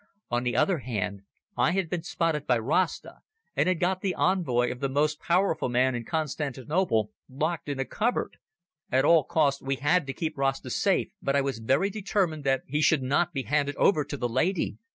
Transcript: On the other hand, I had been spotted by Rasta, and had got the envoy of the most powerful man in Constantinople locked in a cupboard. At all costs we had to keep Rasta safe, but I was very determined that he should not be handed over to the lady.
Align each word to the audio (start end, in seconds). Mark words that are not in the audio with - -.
On 0.31 0.41
the 0.41 0.55
other 0.55 0.79
hand, 0.79 1.21
I 1.55 1.73
had 1.73 1.87
been 1.87 2.01
spotted 2.01 2.47
by 2.47 2.57
Rasta, 2.57 3.17
and 3.55 3.67
had 3.69 3.79
got 3.79 4.01
the 4.01 4.15
envoy 4.15 4.71
of 4.71 4.79
the 4.79 4.89
most 4.89 5.19
powerful 5.19 5.69
man 5.69 5.93
in 5.93 6.05
Constantinople 6.05 7.11
locked 7.29 7.69
in 7.69 7.79
a 7.79 7.85
cupboard. 7.85 8.37
At 8.91 9.05
all 9.05 9.23
costs 9.23 9.61
we 9.61 9.75
had 9.75 10.07
to 10.07 10.13
keep 10.13 10.39
Rasta 10.39 10.71
safe, 10.71 11.09
but 11.21 11.35
I 11.35 11.41
was 11.41 11.59
very 11.59 11.91
determined 11.91 12.43
that 12.45 12.63
he 12.65 12.81
should 12.81 13.03
not 13.03 13.31
be 13.31 13.43
handed 13.43 13.75
over 13.75 14.03
to 14.03 14.17
the 14.17 14.27
lady. 14.27 14.79